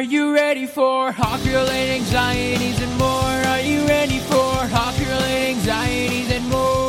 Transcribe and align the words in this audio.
Are 0.00 0.12
you 0.16 0.32
ready 0.34 0.64
for 0.64 1.12
hockey 1.12 1.50
related 1.50 1.96
anxieties 1.96 2.80
and 2.80 2.96
more? 2.96 3.36
Are 3.52 3.60
you 3.60 3.86
ready 3.86 4.18
for 4.18 4.56
hockey 4.72 5.04
related 5.04 5.56
anxieties 5.56 6.30
and 6.32 6.48
more? 6.48 6.88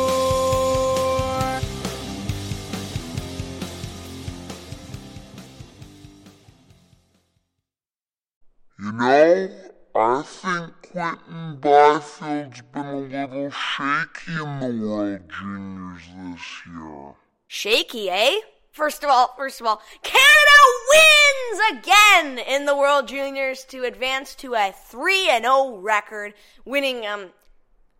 You 8.80 8.92
know, 8.92 9.50
I 9.94 10.22
think 10.22 10.72
Quinton 10.90 11.58
Byfield's 11.60 12.62
been 12.72 12.86
a 12.86 12.96
little 12.96 13.50
shaky 13.50 14.40
in 14.42 14.58
the 14.58 14.86
World 14.88 15.20
Juniors 15.28 16.02
this 16.16 16.62
year. 16.66 17.12
Shaky, 17.46 18.08
eh? 18.08 18.40
First 18.70 19.04
of 19.04 19.10
all, 19.10 19.34
first 19.36 19.60
of 19.60 19.66
all, 19.66 19.82
Canada 20.02 20.58
wins 20.88 21.21
again 21.70 22.38
in 22.38 22.66
the 22.66 22.76
World 22.76 23.08
Juniors 23.08 23.64
to 23.66 23.84
advance 23.84 24.34
to 24.36 24.54
a 24.54 24.72
3 24.72 25.28
and 25.30 25.44
0 25.44 25.76
record, 25.78 26.34
winning 26.64 27.06
um 27.06 27.30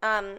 um 0.02 0.38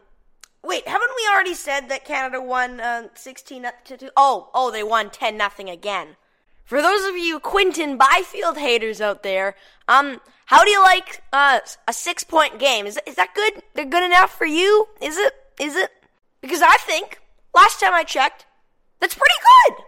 wait, 0.63 0.87
haven't 0.87 1.11
we 1.15 1.29
already 1.33 1.53
said 1.53 1.89
that 1.89 2.05
Canada 2.05 2.41
won 2.41 2.79
uh, 2.79 3.09
16 3.13 3.65
up 3.65 3.83
to 3.85 3.97
2? 3.97 4.09
Oh, 4.15 4.49
oh, 4.53 4.71
they 4.71 4.83
won 4.83 5.09
10 5.09 5.35
nothing 5.35 5.69
again. 5.69 6.15
For 6.63 6.81
those 6.81 7.05
of 7.05 7.17
you 7.17 7.39
Quinton 7.39 7.97
Byfield 7.97 8.57
haters 8.57 9.01
out 9.01 9.23
there, 9.23 9.55
um 9.87 10.21
how 10.45 10.63
do 10.63 10.69
you 10.69 10.81
like 10.81 11.23
uh, 11.31 11.59
a 11.87 11.91
6-point 11.91 12.59
game? 12.59 12.85
Is 12.85 12.99
is 13.05 13.15
that 13.15 13.33
good? 13.33 13.63
They're 13.73 13.85
good 13.85 14.03
enough 14.03 14.37
for 14.37 14.45
you? 14.45 14.87
Is 15.01 15.17
it? 15.17 15.33
Is 15.59 15.75
it? 15.75 15.89
Because 16.41 16.61
I 16.61 16.75
think 16.77 17.19
last 17.55 17.79
time 17.79 17.93
I 17.93 18.03
checked, 18.03 18.45
that's 18.99 19.15
pretty 19.15 19.35
good. 19.67 19.82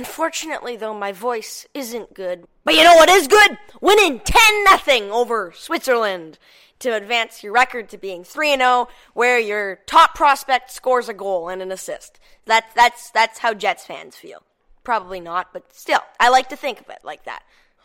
Unfortunately, 0.00 0.78
though, 0.78 0.94
my 0.94 1.12
voice 1.12 1.66
isn't 1.74 2.14
good. 2.14 2.46
But 2.64 2.74
you 2.74 2.82
know 2.84 2.94
what 2.94 3.10
is 3.10 3.28
good? 3.28 3.58
Winning 3.82 4.20
10 4.20 4.64
nothing 4.64 5.10
over 5.10 5.52
Switzerland 5.54 6.38
to 6.78 6.96
advance 6.96 7.42
your 7.42 7.52
record 7.52 7.90
to 7.90 7.98
being 7.98 8.24
3 8.24 8.56
0, 8.56 8.88
where 9.12 9.38
your 9.38 9.80
top 9.84 10.14
prospect 10.14 10.70
scores 10.70 11.10
a 11.10 11.12
goal 11.12 11.50
and 11.50 11.60
an 11.60 11.70
assist. 11.70 12.18
That's, 12.46 12.72
that's, 12.72 13.10
that's 13.10 13.40
how 13.40 13.52
Jets 13.52 13.84
fans 13.84 14.16
feel. 14.16 14.42
Probably 14.84 15.20
not, 15.20 15.52
but 15.52 15.70
still, 15.70 16.00
I 16.18 16.30
like 16.30 16.48
to 16.48 16.56
think 16.56 16.80
of 16.80 16.88
it 16.88 17.00
like 17.04 17.24
that. 17.24 17.42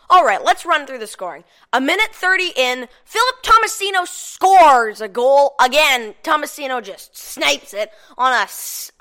All 0.09 0.23
right, 0.23 0.43
let's 0.43 0.65
run 0.65 0.85
through 0.85 0.99
the 0.99 1.07
scoring. 1.07 1.43
A 1.73 1.81
minute 1.81 2.13
30 2.13 2.51
in, 2.55 2.87
Philip 3.05 3.43
Tomasino 3.43 4.07
scores 4.07 5.01
a 5.01 5.07
goal. 5.07 5.55
Again, 5.59 6.13
Tomasino 6.23 6.83
just 6.83 7.17
snipes 7.17 7.73
it 7.73 7.89
on 8.17 8.31
a 8.31 8.47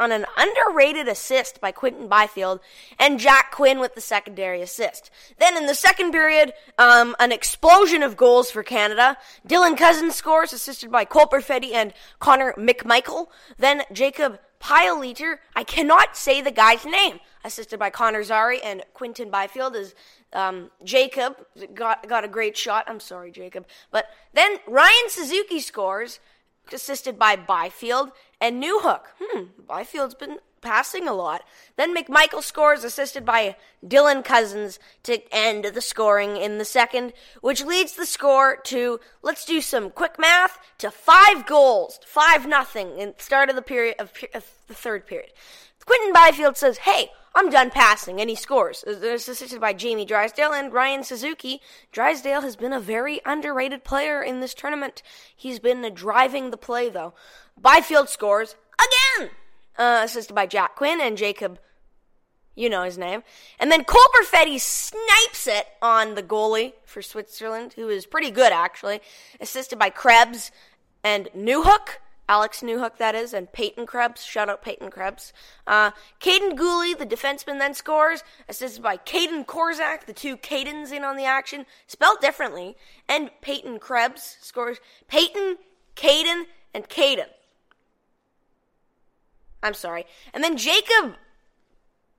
on 0.00 0.12
an 0.12 0.24
underrated 0.36 1.06
assist 1.06 1.60
by 1.60 1.72
Quinton 1.72 2.08
Byfield 2.08 2.60
and 2.98 3.20
Jack 3.20 3.52
Quinn 3.52 3.80
with 3.80 3.94
the 3.94 4.00
secondary 4.00 4.62
assist. 4.62 5.10
Then 5.38 5.56
in 5.56 5.66
the 5.66 5.74
second 5.74 6.12
period, 6.12 6.52
um, 6.78 7.14
an 7.20 7.32
explosion 7.32 8.02
of 8.02 8.16
goals 8.16 8.50
for 8.50 8.62
Canada. 8.62 9.18
Dylan 9.46 9.76
Cozens 9.76 10.14
scores, 10.14 10.52
assisted 10.52 10.90
by 10.90 11.04
Cole 11.04 11.26
Perfetti 11.26 11.74
and 11.74 11.92
Connor 12.18 12.54
McMichael. 12.54 13.26
Then 13.58 13.82
Jacob 13.92 14.38
Pileater, 14.64 15.40
I 15.54 15.62
cannot 15.62 16.16
say 16.16 16.40
the 16.40 16.50
guy's 16.50 16.86
name, 16.86 17.20
assisted 17.44 17.78
by 17.78 17.90
Connor 17.90 18.22
Zary 18.22 18.62
and 18.62 18.82
Quinton 18.94 19.30
Byfield 19.30 19.76
is 19.76 19.94
um, 20.34 20.70
Jacob 20.82 21.36
got 21.72 22.06
got 22.08 22.24
a 22.24 22.28
great 22.28 22.56
shot. 22.56 22.84
I'm 22.86 23.00
sorry, 23.00 23.30
Jacob. 23.30 23.66
But 23.90 24.06
then 24.32 24.58
Ryan 24.66 25.08
Suzuki 25.08 25.60
scores, 25.60 26.20
assisted 26.72 27.18
by 27.18 27.36
Byfield 27.36 28.12
and 28.40 28.62
Newhook. 28.62 29.02
Hmm, 29.20 29.44
Byfield's 29.66 30.14
been 30.14 30.38
passing 30.64 31.06
a 31.06 31.12
lot. 31.12 31.44
Then 31.76 31.94
McMichael 31.94 32.42
scores, 32.42 32.82
assisted 32.82 33.24
by 33.24 33.56
Dylan 33.86 34.24
Cozens, 34.24 34.80
to 35.04 35.20
end 35.30 35.66
the 35.66 35.80
scoring 35.80 36.36
in 36.36 36.58
the 36.58 36.64
second, 36.64 37.12
which 37.42 37.64
leads 37.64 37.92
the 37.92 38.06
score 38.06 38.56
to 38.64 38.98
let's 39.22 39.44
do 39.44 39.60
some 39.60 39.90
quick 39.90 40.18
math 40.18 40.58
to 40.78 40.90
five 40.90 41.46
goals, 41.46 42.00
five 42.06 42.48
nothing 42.48 42.98
in 42.98 43.14
start 43.18 43.50
of 43.50 43.56
the 43.56 43.62
period 43.62 43.96
of, 43.98 44.10
of 44.34 44.44
the 44.66 44.74
third 44.74 45.06
period. 45.06 45.30
Quinton 45.86 46.12
Byfield 46.12 46.56
says, 46.56 46.78
"Hey." 46.78 47.10
I'm 47.36 47.50
done 47.50 47.70
passing, 47.70 48.20
and 48.20 48.30
he 48.30 48.36
scores. 48.36 48.84
Assisted 48.84 49.60
by 49.60 49.72
Jamie 49.72 50.04
Drysdale 50.04 50.52
and 50.52 50.72
Ryan 50.72 51.02
Suzuki. 51.02 51.60
Drysdale 51.90 52.42
has 52.42 52.54
been 52.54 52.72
a 52.72 52.78
very 52.78 53.20
underrated 53.26 53.82
player 53.82 54.22
in 54.22 54.38
this 54.38 54.54
tournament. 54.54 55.02
He's 55.34 55.58
been 55.58 55.92
driving 55.94 56.52
the 56.52 56.56
play, 56.56 56.88
though. 56.90 57.12
Byfield 57.60 58.08
scores 58.08 58.54
again, 58.78 59.30
uh, 59.76 60.02
assisted 60.04 60.34
by 60.34 60.46
Jack 60.46 60.76
Quinn 60.76 61.00
and 61.00 61.18
Jacob. 61.18 61.58
You 62.54 62.70
know 62.70 62.84
his 62.84 62.96
name. 62.96 63.24
And 63.58 63.72
then 63.72 63.82
Cole 63.82 64.00
Perfetti 64.14 64.60
snipes 64.60 65.48
it 65.48 65.66
on 65.82 66.14
the 66.14 66.22
goalie 66.22 66.74
for 66.84 67.02
Switzerland, 67.02 67.72
who 67.72 67.88
is 67.88 68.06
pretty 68.06 68.30
good, 68.30 68.52
actually, 68.52 69.00
assisted 69.40 69.76
by 69.76 69.90
Krebs 69.90 70.52
and 71.02 71.28
Newhook. 71.36 71.98
Alex 72.28 72.62
Newhook, 72.62 72.96
that 72.96 73.14
is, 73.14 73.34
and 73.34 73.52
Peyton 73.52 73.86
Krebs. 73.86 74.24
Shout 74.24 74.48
out 74.48 74.62
Peyton 74.62 74.90
Krebs. 74.90 75.32
Uh, 75.66 75.90
Kaiden 76.20 76.56
Guhle, 76.56 76.96
the 76.96 77.04
defenseman, 77.04 77.58
then 77.58 77.74
scores, 77.74 78.24
assisted 78.48 78.82
by 78.82 78.96
Kaedan 78.96 79.44
Korczak, 79.44 80.06
the 80.06 80.14
two 80.14 80.36
Caidens 80.36 80.90
in 80.90 81.04
on 81.04 81.16
the 81.16 81.24
action, 81.24 81.66
spelled 81.86 82.20
differently. 82.20 82.76
And 83.08 83.30
Peyton 83.42 83.78
Krebs 83.78 84.38
scores. 84.40 84.78
Peyton, 85.06 85.58
Caden, 85.96 86.44
and 86.72 86.88
Caden. 86.88 87.28
I'm 89.62 89.74
sorry. 89.74 90.06
And 90.32 90.42
then 90.42 90.56
Jacob, 90.56 91.16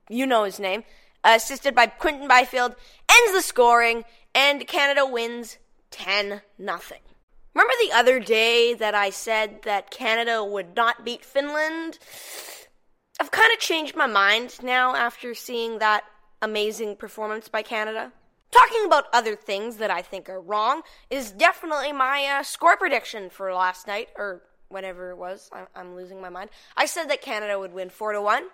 you 0.10 0.28
know 0.28 0.44
his 0.44 0.60
name, 0.60 0.84
assisted 1.24 1.74
by 1.74 1.88
Quinton 1.88 2.28
Byfield, 2.28 2.76
ends 3.10 3.34
the 3.34 3.42
scoring, 3.42 4.04
and 4.36 4.68
Canada 4.68 5.06
wins 5.06 5.58
10 5.92 6.42
nothing. 6.60 7.00
Remember 7.56 7.74
the 7.82 7.94
other 7.94 8.20
day 8.20 8.74
that 8.74 8.94
I 8.94 9.10
said 9.10 9.62
that 9.64 9.90
Canada 9.90 10.44
would 10.44 10.76
not 10.76 11.06
beat 11.06 11.24
Finland? 11.24 11.98
I've 13.18 13.32
kind 13.32 13.54
of 13.54 13.60
changed 13.60 13.96
my 13.96 14.08
mind 14.08 14.62
now 14.62 14.94
after 14.94 15.34
seeing 15.34 15.80
that 15.80 16.04
amazing 16.42 16.98
performance 16.98 17.48
by 17.48 17.62
Canada. 17.62 18.12
Talking 18.52 18.86
about 18.86 19.06
other 19.14 19.38
things 19.38 19.78
that 19.78 19.90
I 19.90 20.02
think 20.02 20.30
are 20.30 20.42
wrong 20.42 20.82
is 21.10 21.32
definitely 21.32 21.94
my 21.94 22.26
uh, 22.26 22.44
score 22.44 22.76
prediction 22.76 23.30
for 23.30 23.54
last 23.54 23.88
night, 23.88 24.10
or 24.18 24.44
whatever 24.68 25.12
it 25.12 25.18
was. 25.18 25.50
I- 25.54 25.80
am 25.80 25.96
losing 25.96 26.20
my 26.20 26.30
mind. 26.30 26.50
I 26.76 26.86
said 26.86 27.10
that 27.10 27.22
Canada 27.22 27.58
would 27.58 27.74
win 27.74 27.90
4 27.90 28.12
to 28.14 28.22
1. 28.22 28.48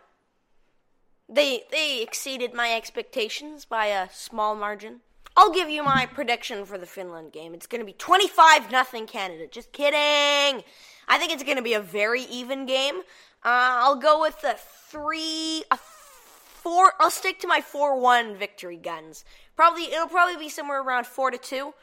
They, 1.28 1.64
they 1.72 2.04
exceeded 2.04 2.54
my 2.54 2.72
expectations 2.76 3.66
by 3.66 3.88
a 3.88 4.10
small 4.12 4.56
margin. 4.56 5.02
I'll 5.38 5.54
give 5.54 5.70
you 5.70 5.84
my 5.84 6.06
prediction 6.06 6.66
for 6.66 6.78
the 6.78 6.86
Finland 6.86 7.32
game. 7.32 7.54
It's 7.54 7.68
going 7.68 7.80
to 7.80 7.86
be 7.86 7.94
25 7.94 8.72
nothing 8.72 9.08
Canada. 9.08 9.48
Just 9.48 9.72
kidding. 9.72 10.64
I 11.08 11.18
think 11.18 11.32
it's 11.32 11.44
going 11.44 11.58
to 11.58 11.64
be 11.64 11.74
a 11.74 11.82
very 11.82 12.24
even 12.24 12.66
game. 12.66 13.00
Uh, 13.44 13.82
I'll 13.84 13.96
go 13.96 14.22
with 14.22 14.44
a 14.44 14.56
three, 14.90 15.64
a 15.72 15.78
four. 15.78 16.94
I'll 17.00 17.12
stick 17.12 17.40
to 17.40 17.48
my 17.48 17.62
four-one 17.62 18.36
victory 18.36 18.78
guns. 18.78 19.24
Probably 19.56 19.86
it'll 19.86 20.08
probably 20.08 20.38
be 20.38 20.50
somewhere 20.50 20.82
around 20.82 21.08
four 21.08 21.32
to 21.32 21.38
two. 21.38 21.74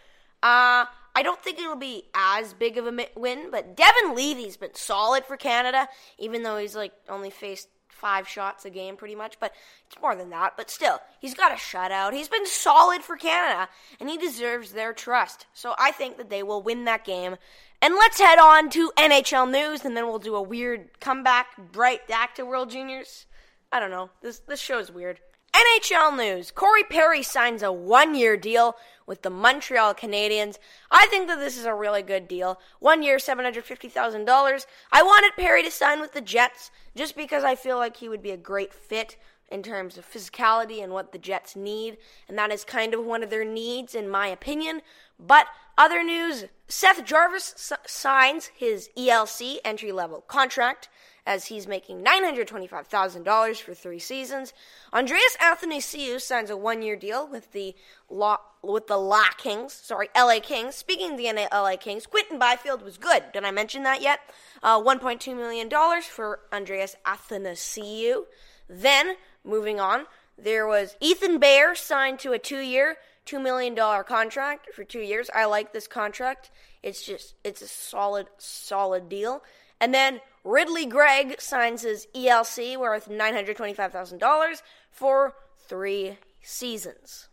Uh, 0.43 0.87
I 1.17 1.23
don't 1.23 1.43
think 1.43 1.59
it'll 1.59 1.75
be 1.75 2.05
as 2.15 2.53
big 2.53 2.79
of 2.79 2.87
a 2.87 3.09
win, 3.17 3.51
but 3.51 3.77
Devon 3.77 4.15
Levi's 4.15 4.57
been 4.57 4.75
solid 4.75 5.25
for 5.25 5.37
Canada, 5.37 5.89
even 6.17 6.45
though 6.45 6.59
he's 6.59 6.77
like 6.77 6.93
only 7.09 7.31
faced 7.31 7.69
five 7.89 8.29
shots 8.29 8.65
a 8.65 8.71
game 8.71 8.97
pretty 8.97 9.15
much, 9.15 9.39
but 9.41 9.53
it's 9.87 10.01
more 10.01 10.15
than 10.15 10.31
that. 10.31 10.55
But 10.57 10.71
still, 10.71 11.01
he's 11.21 11.35
got 11.35 11.53
a 11.53 11.57
shutout. 11.57 12.13
He's 12.13 12.29
been 12.29 12.47
solid 12.47 13.03
for 13.03 13.17
Canada, 13.17 13.69
and 14.01 14.09
he 14.09 14.17
deserves 14.17 14.73
their 14.73 14.93
trust. 14.93 15.47
So 15.53 15.75
I 15.79 15.91
think 15.91 16.17
that 16.17 16.31
they 16.31 16.43
will 16.43 16.63
win 16.63 16.85
that 16.85 17.05
game. 17.05 17.37
And 17.81 17.95
let's 17.95 18.21
head 18.21 18.39
on 18.39 18.71
to 18.71 18.93
NHL 18.97 19.51
news, 19.51 19.85
and 19.85 19.97
then 19.97 20.07
we'll 20.07 20.19
do 20.19 20.35
a 20.35 20.43
weird 20.43 21.01
comeback, 21.01 21.57
bright 21.73 22.07
back 22.09 22.35
to 22.37 22.45
World 22.45 22.71
Juniors. 22.71 23.27
I 23.71 23.81
don't 23.81 23.91
know. 23.91 24.11
This 24.23 24.39
this 24.41 24.61
show's 24.61 24.91
weird. 24.91 25.21
NHL 25.55 26.17
news. 26.17 26.51
Corey 26.51 26.85
Perry 26.85 27.23
signs 27.23 27.63
a 27.63 27.73
one-year 27.73 28.37
deal 28.37 28.77
with 29.07 29.23
the 29.23 29.31
Montreal 29.31 29.95
Canadiens. 29.95 30.59
I 30.91 31.07
think 31.07 31.29
that 31.29 31.39
this 31.39 31.57
is 31.57 31.65
a 31.65 31.75
really 31.75 32.03
good 32.03 32.29
deal. 32.29 32.61
One 32.79 33.03
year, 33.03 33.17
$750,000. 33.17 34.67
I 34.93 35.03
wanted 35.03 35.33
Perry 35.37 35.63
to 35.63 35.71
sign 35.71 36.01
with 36.01 36.13
the 36.13 36.21
Jets 36.21 36.71
just 36.95 37.17
because 37.17 37.45
I 37.45 37.55
feel 37.55 37.79
like 37.79 37.97
he 37.97 38.09
would 38.09 38.23
be 38.23 38.31
a 38.31 38.37
great 38.37 38.75
fit 38.75 39.17
in 39.51 39.63
terms 39.63 39.97
of 39.97 40.11
physicality 40.11 40.83
and 40.83 40.93
what 40.93 41.13
the 41.13 41.19
Jets 41.19 41.57
need, 41.57 41.97
and 42.29 42.37
that 42.37 42.53
is 42.53 42.65
kind 42.65 42.93
of 42.93 43.05
one 43.05 43.23
of 43.23 43.31
their 43.31 43.45
needs, 43.45 43.95
in 43.95 44.09
my 44.09 44.27
opinion. 44.27 44.83
But 45.19 45.47
other 45.79 46.03
news 46.03 46.45
Seth 46.69 47.05
Jarvis 47.05 47.55
s- 47.57 47.73
signs 47.87 48.51
his 48.55 48.91
ELC 48.97 49.57
entry 49.65 49.91
level 49.91 50.21
contract 50.21 50.91
as 51.29 51.45
he's 51.45 51.67
making 51.67 52.03
$925,000 52.03 53.61
for 53.61 53.75
three 53.75 53.99
seasons. 53.99 54.55
Andreas 54.95 55.37
Athanasiou 55.43 56.19
signs 56.19 56.49
a 56.49 56.57
one-year 56.57 56.97
deal 56.97 57.29
with 57.29 57.53
the 57.53 57.77
La, 58.09 58.39
with 58.63 58.87
the 58.87 58.97
La 58.97 59.29
Kings, 59.37 59.75
sorry, 59.75 60.09
LA 60.17 60.41
Kings. 60.41 60.75
Speaking 60.75 61.13
of 61.13 61.19
the 61.19 61.47
LA 61.53 61.77
Kings, 61.77 62.07
Quinton 62.07 62.39
Byfield 62.39 62.81
was 62.81 62.97
good. 62.97 63.25
Did 63.35 63.45
I 63.45 63.51
mention 63.51 63.83
that 63.83 64.01
yet? 64.01 64.21
Uh, 64.63 64.81
$1.2 64.81 65.37
million 65.37 65.69
for 66.03 66.41
Andreas 66.51 66.97
Athanasiou. 67.05 68.23
Then, 68.67 69.17
moving 69.45 69.79
on, 69.79 70.07
there 70.39 70.67
was 70.67 70.97
Ethan 70.99 71.39
Bear 71.39 71.75
signed 71.75 72.21
to 72.21 72.33
a 72.33 72.39
two-year, 72.39 72.97
$2 73.27 73.43
million 73.43 73.77
contract 73.77 74.73
for 74.75 74.83
two 74.83 75.01
years. 75.01 75.29
I 75.35 75.45
like 75.45 75.75
this 75.75 75.87
contract. 75.87 76.51
It's 76.83 77.05
just, 77.05 77.35
it's 77.45 77.61
a 77.61 77.69
solid, 77.69 78.29
solid 78.39 79.11
deal. 79.11 79.43
And 79.79 79.93
then 79.93 80.21
Ridly 80.49 80.87
Greig 80.87 81.43
signs 81.43 81.83
his 81.83 82.07
ELC 82.15 82.79
worth 82.79 83.07
$925,000 83.07 84.63
for 84.91 85.35
three 85.59 86.17
seasons. 86.41 87.29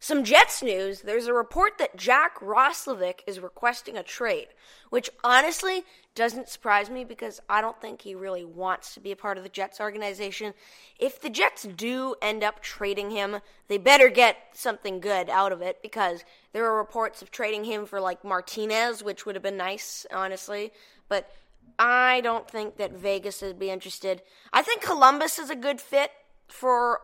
Some 0.00 0.24
Jets 0.24 0.62
news 0.62 1.02
there's 1.02 1.26
a 1.26 1.34
report 1.34 1.76
that 1.76 1.98
Jack 1.98 2.40
Roslovic 2.40 3.20
is 3.26 3.38
requesting 3.38 3.98
a 3.98 4.02
trade, 4.02 4.48
which 4.88 5.10
honestly 5.22 5.84
doesn't 6.14 6.48
surprise 6.48 6.88
me 6.88 7.04
because 7.04 7.38
I 7.50 7.60
don't 7.60 7.78
think 7.82 8.00
he 8.00 8.14
really 8.14 8.46
wants 8.46 8.94
to 8.94 9.00
be 9.00 9.12
a 9.12 9.16
part 9.16 9.36
of 9.36 9.44
the 9.44 9.50
Jets 9.50 9.78
organization. 9.78 10.54
If 10.98 11.20
the 11.20 11.28
Jets 11.28 11.64
do 11.64 12.14
end 12.22 12.42
up 12.42 12.62
trading 12.62 13.10
him, 13.10 13.40
they 13.68 13.76
better 13.76 14.08
get 14.08 14.38
something 14.54 15.00
good 15.00 15.28
out 15.28 15.52
of 15.52 15.60
it 15.60 15.82
because 15.82 16.24
there 16.54 16.64
are 16.64 16.78
reports 16.78 17.20
of 17.20 17.30
trading 17.30 17.64
him 17.64 17.84
for 17.84 18.00
like 18.00 18.24
Martinez, 18.24 19.04
which 19.04 19.26
would 19.26 19.34
have 19.34 19.42
been 19.42 19.58
nice, 19.58 20.06
honestly. 20.10 20.72
But 21.10 21.30
I 21.78 22.20
don't 22.22 22.48
think 22.48 22.76
that 22.76 22.92
Vegas 22.92 23.42
would 23.42 23.58
be 23.58 23.70
interested. 23.70 24.22
I 24.52 24.62
think 24.62 24.82
Columbus 24.82 25.38
is 25.38 25.50
a 25.50 25.56
good 25.56 25.80
fit 25.80 26.10
for 26.46 27.00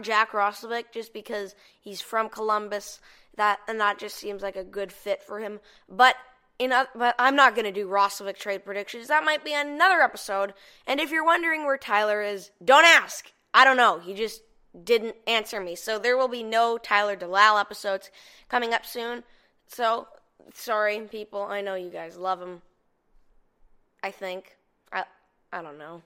Jack 0.00 0.32
Roslovic 0.32 0.92
just 0.92 1.12
because 1.12 1.54
he's 1.80 2.00
from 2.00 2.28
Columbus. 2.28 3.00
That 3.36 3.58
and 3.66 3.80
that 3.80 3.98
just 3.98 4.16
seems 4.16 4.42
like 4.42 4.56
a 4.56 4.64
good 4.64 4.92
fit 4.92 5.22
for 5.22 5.40
him. 5.40 5.58
But 5.88 6.14
in 6.58 6.72
but 6.94 7.14
I'm 7.18 7.34
not 7.34 7.54
going 7.54 7.64
to 7.64 7.72
do 7.72 7.88
Roslovic 7.88 8.38
trade 8.38 8.64
predictions. 8.64 9.08
That 9.08 9.24
might 9.24 9.44
be 9.44 9.52
another 9.52 10.00
episode. 10.00 10.54
And 10.86 11.00
if 11.00 11.10
you're 11.10 11.24
wondering 11.24 11.64
where 11.64 11.78
Tyler 11.78 12.22
is, 12.22 12.50
don't 12.64 12.84
ask. 12.84 13.32
I 13.52 13.64
don't 13.64 13.76
know. 13.76 13.98
He 13.98 14.14
just 14.14 14.42
didn't 14.82 15.16
answer 15.26 15.60
me. 15.60 15.74
So 15.74 15.98
there 15.98 16.16
will 16.16 16.28
be 16.28 16.42
no 16.42 16.78
Tyler 16.78 17.16
DeLal 17.16 17.60
episodes 17.60 18.10
coming 18.48 18.72
up 18.72 18.86
soon. 18.86 19.24
So 19.66 20.06
sorry, 20.52 21.00
people. 21.00 21.42
I 21.42 21.60
know 21.60 21.74
you 21.74 21.90
guys 21.90 22.16
love 22.16 22.40
him. 22.40 22.62
I 24.04 24.10
think. 24.10 24.56
I 24.92 25.04
I 25.50 25.62
don't 25.62 25.78
know. 25.78 26.02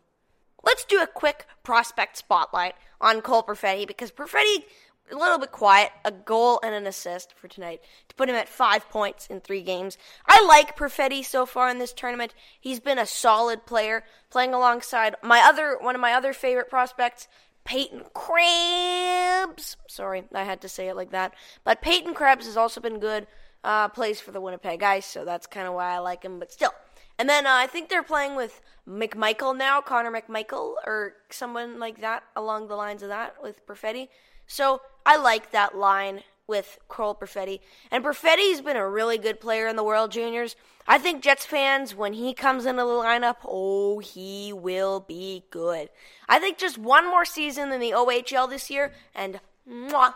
Let's 0.63 0.85
do 0.85 1.03
a 1.03 1.07
quick 1.07 1.47
prospect 1.65 2.17
spotlight 2.17 2.75
on 3.01 3.21
Cole 3.23 3.43
Perfetti 3.43 3.89
because 3.89 4.13
Perfetti 4.13 4.63
a 5.11 5.17
little 5.17 5.39
bit 5.39 5.51
quiet, 5.51 5.91
a 6.05 6.13
goal 6.13 6.61
and 6.63 6.75
an 6.75 6.87
assist 6.87 7.35
for 7.37 7.49
tonight 7.49 7.81
to 8.09 8.15
put 8.15 8.29
him 8.29 8.37
at 8.37 8.49
five 8.49 8.89
points 8.89 9.27
in 9.27 9.41
three 9.41 9.63
games. 9.63 9.99
I 10.27 10.45
like 10.47 10.77
Perfetti 10.77 11.25
so 11.25 11.45
far 11.45 11.69
in 11.71 11.81
this 11.81 11.93
tournament. 11.93 12.35
He's 12.61 12.79
been 12.79 12.99
a 12.99 13.07
solid 13.07 13.67
player, 13.67 14.05
playing 14.31 14.55
alongside 14.55 15.17
my 15.21 15.41
other 15.41 15.77
one 15.81 15.97
of 15.97 16.01
my 16.01 16.13
other 16.13 16.33
favorite 16.33 16.71
prospects, 16.71 17.27
Peyton 17.65 18.05
Krebs. 18.15 19.77
Sorry, 19.89 20.23
I 20.33 20.45
had 20.45 20.61
to 20.61 20.69
say 20.69 20.89
it 20.89 20.95
like 20.95 21.11
that. 21.11 21.35
But 21.65 21.83
Peyton 21.83 22.15
Krebs 22.15 22.47
has 22.47 22.57
also 22.57 22.81
been 22.81 23.01
good. 23.01 23.27
Uh, 23.65 23.89
plays 23.89 24.21
for 24.21 24.31
the 24.31 24.41
Winnipeg 24.41 24.85
Ice, 24.85 25.05
so 25.05 25.25
that's 25.25 25.49
kind 25.49 25.67
of 25.67 25.75
why 25.75 25.93
I 25.93 25.99
like 25.99 26.23
him. 26.23 26.39
But 26.39 26.53
still, 26.53 26.71
and 27.19 27.29
then 27.29 27.47
uh, 27.47 27.53
I 27.53 27.67
think 27.67 27.89
they're 27.89 28.03
playing 28.03 28.37
with 28.37 28.61
McMichael 28.89 29.57
now, 29.57 29.81
Connor 29.81 30.13
McMichael, 30.13 30.75
or 30.87 31.15
someone 31.31 31.79
like 31.79 32.01
that 32.01 32.23
along 32.37 32.69
the 32.69 32.77
lines 32.77 33.03
of 33.03 33.09
that 33.09 33.43
with 33.43 33.67
Perfetti. 33.67 34.09
So 34.47 34.81
I 35.05 35.17
like 35.17 35.51
that 35.51 35.77
line 35.77 36.23
with 36.47 36.79
Cole 36.89 37.15
Perfetti. 37.15 37.61
And 37.91 38.03
Perfetti's 38.03 38.63
been 38.63 38.77
a 38.77 38.89
really 38.89 39.19
good 39.19 39.41
player 39.41 39.69
in 39.69 39.77
the 39.77 39.85
World 39.85 40.11
Juniors. 40.11 40.57
I 40.87 40.97
think 40.97 41.23
Jets 41.23 41.45
fans, 41.45 41.95
when 41.95 42.15
he 42.15 42.33
comes 42.33 42.65
into 42.65 42.83
the 42.83 42.89
lineup, 42.89 43.37
oh, 43.45 43.99
he 43.99 44.53
will 44.55 45.01
be 45.01 45.45
good. 45.51 45.91
I 46.29 46.39
think 46.39 46.57
just 46.57 46.79
one 46.79 47.07
more 47.07 47.27
season 47.27 47.71
in 47.71 47.81
the 47.81 47.91
OHL 47.91 48.49
this 48.49 48.71
year, 48.71 48.95
and 49.15 49.41
mwah, 49.69 50.15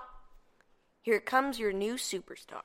here 1.02 1.20
comes 1.20 1.58
your 1.58 1.72
new 1.72 1.94
superstar. 1.94 2.62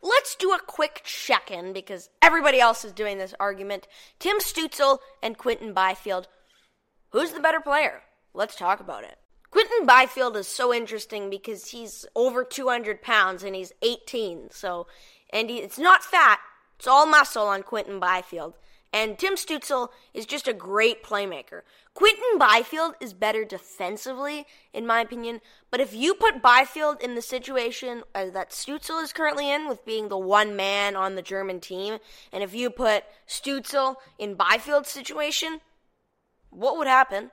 Let's 0.00 0.17
do 0.36 0.52
a 0.52 0.60
quick 0.66 1.02
check 1.04 1.50
in 1.50 1.72
because 1.72 2.10
everybody 2.22 2.60
else 2.60 2.84
is 2.84 2.92
doing 2.92 3.18
this 3.18 3.34
argument. 3.38 3.86
Tim 4.18 4.38
Stützle 4.38 4.98
and 5.22 5.38
Quinton 5.38 5.72
Byfield. 5.72 6.28
Who's 7.10 7.32
the 7.32 7.40
better 7.40 7.60
player? 7.60 8.02
Let's 8.34 8.56
talk 8.56 8.80
about 8.80 9.04
it. 9.04 9.16
Quinton 9.50 9.86
Byfield 9.86 10.36
is 10.36 10.46
so 10.46 10.74
interesting 10.74 11.30
because 11.30 11.70
he's 11.70 12.04
over 12.14 12.44
200 12.44 13.00
pounds 13.00 13.42
and 13.42 13.54
he's 13.54 13.72
18. 13.82 14.50
So, 14.50 14.86
and 15.32 15.48
he, 15.48 15.58
it's 15.58 15.78
not 15.78 16.04
fat, 16.04 16.38
it's 16.76 16.86
all 16.86 17.06
muscle 17.06 17.46
on 17.46 17.62
Quinton 17.62 17.98
Byfield. 17.98 18.54
And 18.92 19.18
Tim 19.18 19.34
Stützle 19.34 19.88
is 20.14 20.24
just 20.24 20.48
a 20.48 20.54
great 20.54 21.02
playmaker. 21.02 21.62
Quinton 21.92 22.38
Byfield 22.38 22.94
is 23.00 23.12
better 23.12 23.44
defensively, 23.44 24.46
in 24.72 24.86
my 24.86 25.00
opinion. 25.00 25.40
But 25.70 25.80
if 25.80 25.94
you 25.94 26.14
put 26.14 26.40
Byfield 26.40 27.02
in 27.02 27.14
the 27.14 27.22
situation 27.22 28.02
uh, 28.14 28.30
that 28.30 28.50
Stützle 28.50 29.02
is 29.02 29.12
currently 29.12 29.50
in, 29.50 29.68
with 29.68 29.84
being 29.84 30.08
the 30.08 30.18
one 30.18 30.56
man 30.56 30.96
on 30.96 31.16
the 31.16 31.22
German 31.22 31.60
team, 31.60 31.98
and 32.32 32.42
if 32.42 32.54
you 32.54 32.70
put 32.70 33.04
Stützle 33.26 33.96
in 34.18 34.36
Byfield's 34.36 34.88
situation, 34.88 35.60
what 36.50 36.78
would 36.78 36.88
happen? 36.88 37.30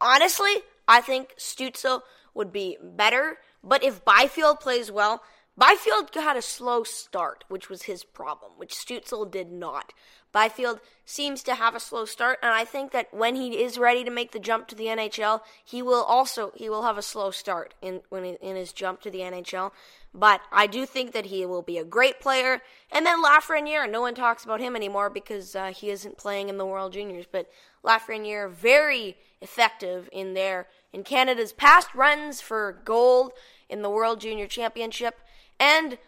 Honestly, 0.00 0.62
I 0.86 1.00
think 1.00 1.34
Stützle 1.38 2.02
would 2.34 2.52
be 2.52 2.76
better. 2.82 3.38
But 3.62 3.82
if 3.82 4.04
Byfield 4.04 4.60
plays 4.60 4.90
well, 4.90 5.22
Byfield 5.60 6.14
had 6.14 6.38
a 6.38 6.42
slow 6.42 6.84
start, 6.84 7.44
which 7.48 7.68
was 7.68 7.82
his 7.82 8.02
problem, 8.02 8.52
which 8.56 8.74
Stützle 8.74 9.30
did 9.30 9.52
not. 9.52 9.92
Byfield 10.32 10.80
seems 11.04 11.42
to 11.42 11.54
have 11.54 11.74
a 11.74 11.80
slow 11.80 12.06
start, 12.06 12.38
and 12.42 12.54
I 12.54 12.64
think 12.64 12.92
that 12.92 13.12
when 13.12 13.36
he 13.36 13.62
is 13.62 13.76
ready 13.76 14.02
to 14.02 14.10
make 14.10 14.32
the 14.32 14.38
jump 14.38 14.68
to 14.68 14.74
the 14.74 14.86
NHL, 14.86 15.42
he 15.62 15.82
will 15.82 16.02
also 16.02 16.52
he 16.54 16.70
will 16.70 16.84
have 16.84 16.96
a 16.96 17.02
slow 17.02 17.30
start 17.30 17.74
in 17.82 18.00
when 18.08 18.24
he, 18.24 18.30
in 18.40 18.56
his 18.56 18.72
jump 18.72 19.02
to 19.02 19.10
the 19.10 19.18
NHL. 19.18 19.72
But 20.14 20.40
I 20.50 20.66
do 20.66 20.86
think 20.86 21.12
that 21.12 21.26
he 21.26 21.44
will 21.44 21.60
be 21.60 21.76
a 21.76 21.84
great 21.84 22.20
player. 22.20 22.62
And 22.90 23.04
then 23.04 23.22
Lafreniere, 23.22 23.90
no 23.90 24.00
one 24.00 24.14
talks 24.14 24.44
about 24.44 24.60
him 24.60 24.74
anymore 24.74 25.10
because 25.10 25.54
uh, 25.54 25.72
he 25.76 25.90
isn't 25.90 26.16
playing 26.16 26.48
in 26.48 26.56
the 26.56 26.64
World 26.64 26.94
Juniors. 26.94 27.26
But 27.30 27.50
Lafreniere, 27.84 28.50
very 28.50 29.18
effective 29.42 30.08
in 30.10 30.32
their 30.32 30.68
in 30.90 31.04
Canada's 31.04 31.52
past 31.52 31.94
runs 31.94 32.40
for 32.40 32.80
gold 32.82 33.32
in 33.68 33.82
the 33.82 33.90
World 33.90 34.20
Junior 34.22 34.46
Championship. 34.46 35.20
And 35.60 35.98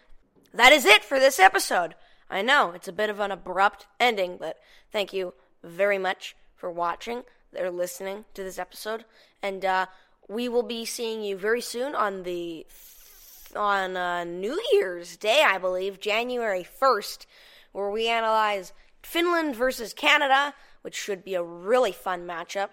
that 0.53 0.73
is 0.73 0.83
it 0.83 1.05
for 1.05 1.19
this 1.19 1.39
episode. 1.39 1.93
I 2.29 2.41
know 2.41 2.71
it's 2.71 2.87
a 2.87 2.93
bit 2.93 3.11
of 3.11 3.19
an 3.19 3.31
abrupt 3.31 3.85
ending, 3.99 4.37
but 4.39 4.57
thank 4.91 5.13
you 5.13 5.35
very 5.63 5.99
much 5.99 6.35
for 6.55 6.71
watching 6.71 7.23
or 7.57 7.69
listening 7.69 8.25
to 8.33 8.43
this 8.43 8.57
episode. 8.57 9.05
And 9.43 9.63
uh, 9.63 9.85
we 10.27 10.49
will 10.49 10.63
be 10.63 10.85
seeing 10.85 11.21
you 11.21 11.37
very 11.37 11.61
soon 11.61 11.93
on 11.93 12.23
the 12.23 12.65
on 13.55 13.95
uh, 13.95 14.23
New 14.23 14.59
Year's 14.73 15.15
Day, 15.15 15.43
I 15.45 15.59
believe, 15.59 15.99
January 15.99 16.63
first, 16.63 17.27
where 17.71 17.91
we 17.91 18.07
analyze 18.07 18.73
Finland 19.03 19.55
versus 19.55 19.93
Canada, 19.93 20.55
which 20.81 20.95
should 20.95 21.23
be 21.23 21.35
a 21.35 21.43
really 21.43 21.91
fun 21.91 22.25
matchup. 22.25 22.69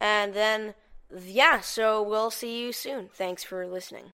And 0.00 0.34
then, 0.34 0.74
yeah, 1.16 1.60
so 1.60 2.02
we'll 2.02 2.32
see 2.32 2.64
you 2.64 2.72
soon. 2.72 3.10
Thanks 3.14 3.44
for 3.44 3.64
listening. 3.68 4.10